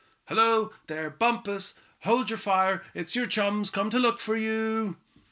[0.27, 0.73] Hello!
[0.87, 2.83] there, Bumpus, hold your fire.
[2.95, 5.03] It's your chums come to look you up."